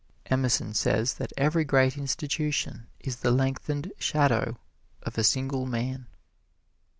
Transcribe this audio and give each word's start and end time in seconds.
Emerson 0.25 0.73
says 0.73 1.13
that 1.13 1.31
every 1.37 1.63
great 1.63 1.95
institution 1.95 2.87
is 3.01 3.17
the 3.17 3.29
lengthened 3.29 3.91
shadow 3.99 4.57
of 5.03 5.15
a 5.15 5.23
single 5.23 5.67
man. 5.67 6.07